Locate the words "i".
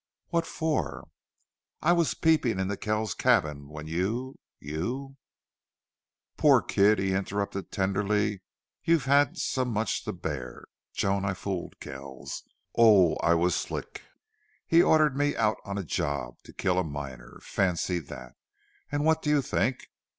1.83-1.91, 11.23-11.35, 13.17-13.35